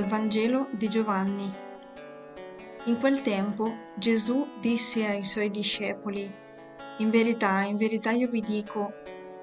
[0.00, 1.52] Vangelo di Giovanni.
[2.84, 6.28] In quel tempo Gesù disse ai suoi discepoli,
[6.98, 8.92] In verità, in verità io vi dico,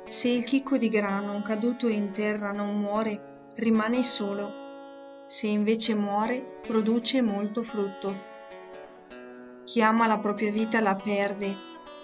[0.08, 6.60] se il chicco di grano caduto in terra non muore, rimane solo, se invece muore,
[6.66, 8.28] produce molto frutto.
[9.66, 11.56] Chi ama la propria vita la perde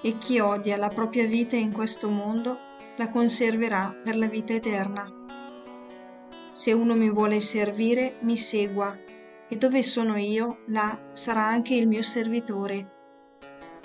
[0.04, 2.58] e chi odia la propria vita in questo mondo
[2.98, 5.25] la conserverà per la vita eterna.
[6.56, 8.98] Se uno mi vuole servire, mi segua,
[9.50, 12.94] e dove sono io, là sarà anche il mio servitore.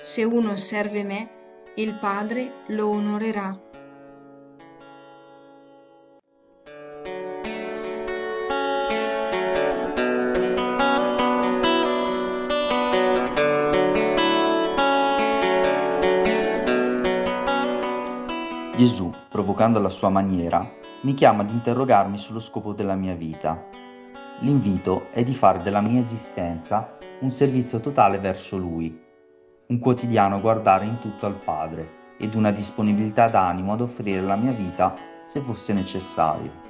[0.00, 1.30] Se uno serve me,
[1.74, 3.60] il Padre lo onorerà.
[18.76, 23.64] Gesù, provocando la sua maniera, mi chiama ad interrogarmi sullo scopo della mia vita.
[24.40, 29.00] L'invito è di fare della mia esistenza un servizio totale verso Lui,
[29.68, 34.52] un quotidiano guardare in tutto al Padre ed una disponibilità d'animo ad offrire la mia
[34.52, 36.68] vita se fosse necessario.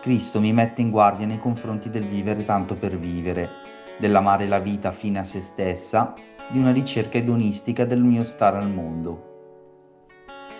[0.00, 3.50] Cristo mi mette in guardia nei confronti del vivere tanto per vivere,
[3.98, 6.14] dell'amare la vita fine a se stessa,
[6.48, 9.25] di una ricerca edonistica del mio stare al mondo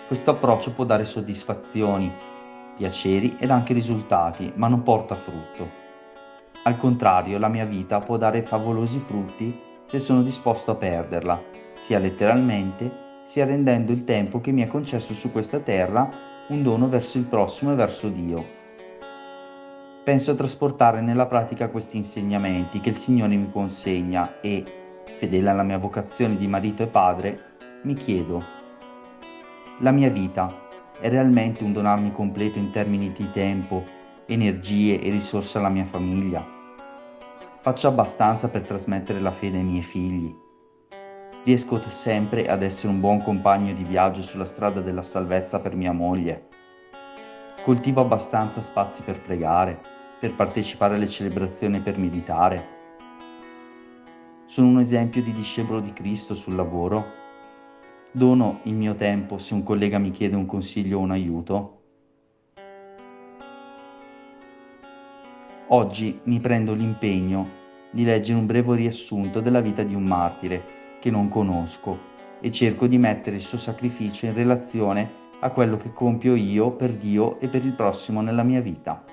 [0.07, 2.09] questo approccio può dare soddisfazioni,
[2.77, 5.85] piaceri ed anche risultati, ma non porta frutto.
[6.63, 11.41] Al contrario, la mia vita può dare favolosi frutti se sono disposto a perderla,
[11.73, 16.09] sia letteralmente, sia rendendo il tempo che mi è concesso su questa terra
[16.47, 18.55] un dono verso il prossimo e verso Dio.
[20.05, 24.63] Penso a trasportare nella pratica questi insegnamenti che il Signore mi consegna e,
[25.19, 27.39] fedele alla mia vocazione di marito e padre,
[27.83, 28.66] mi chiedo
[29.81, 30.65] la mia vita
[30.99, 33.85] è realmente un donarmi completo in termini di tempo,
[34.25, 36.43] energie e risorse alla mia famiglia?
[37.61, 40.35] Faccio abbastanza per trasmettere la fede ai miei figli?
[41.43, 45.91] Riesco sempre ad essere un buon compagno di viaggio sulla strada della salvezza per mia
[45.91, 46.47] moglie?
[47.63, 49.79] Coltivo abbastanza spazi per pregare,
[50.19, 52.75] per partecipare alle celebrazioni e per meditare?
[54.47, 57.26] Sono un esempio di discepolo di Cristo sul lavoro?
[58.11, 61.81] Dono il mio tempo se un collega mi chiede un consiglio o un aiuto?
[65.67, 67.45] Oggi mi prendo l'impegno
[67.91, 70.63] di leggere un breve riassunto della vita di un martire
[71.01, 75.91] che non conosco e cerco di mettere il suo sacrificio in relazione a quello che
[75.91, 79.03] compio io per Dio e per il prossimo nella mia vita.